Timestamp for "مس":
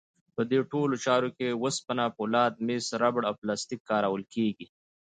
2.67-2.85